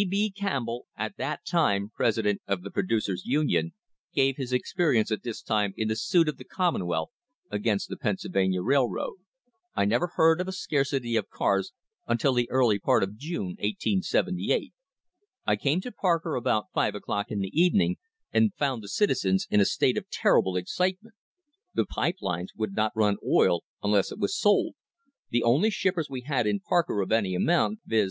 B. 0.00 0.06
B. 0.06 0.30
Campbell, 0.30 0.86
at 0.96 1.18
that 1.18 1.44
time 1.44 1.90
president 1.94 2.40
of 2.46 2.62
the 2.62 2.70
Producers' 2.70 3.24
Union, 3.26 3.74
gave 4.14 4.38
his 4.38 4.50
experience 4.50 5.12
at 5.12 5.22
this 5.22 5.42
time 5.42 5.74
in 5.76 5.88
the 5.88 5.94
suit 5.94 6.26
of 6.26 6.38
the 6.38 6.44
Commonwealth 6.44 7.10
against 7.50 7.90
the 7.90 7.98
Pennsylvania 7.98 8.62
Railroad: 8.62 9.16
"I 9.74 9.84
never 9.84 10.06
heard 10.14 10.40
of 10.40 10.48
a 10.48 10.52
scarcity 10.52 11.16
of 11.16 11.28
cars 11.28 11.72
until 12.06 12.32
the 12.32 12.48
early 12.50 12.78
part 12.78 13.02
of 13.02 13.18
June, 13.18 13.56
1878; 13.60 14.72
I 15.46 15.56
came 15.56 15.82
to 15.82 15.92
Parker 15.92 16.34
about 16.34 16.72
five 16.72 16.94
o'clock 16.94 17.30
in 17.30 17.40
the 17.40 17.52
evening, 17.52 17.96
and 18.32 18.54
found 18.54 18.82
the 18.82 18.88
citizens 18.88 19.46
in 19.50 19.60
a 19.60 19.66
state 19.66 19.98
of 19.98 20.08
terrible 20.08 20.56
excitement; 20.56 21.14
the 21.74 21.84
Pipe 21.84 22.22
Lines 22.22 22.52
would 22.56 22.72
not 22.72 22.92
run 22.96 23.18
oil 23.22 23.64
unless 23.82 24.10
it 24.10 24.18
was 24.18 24.34
sold; 24.34 24.76
the 25.28 25.42
only 25.42 25.68
shippers 25.68 26.08
we 26.08 26.22
had 26.22 26.46
in 26.46 26.58
Parker 26.58 27.02
of 27.02 27.12
any 27.12 27.34
amount, 27.34 27.80
viz. 27.84 27.98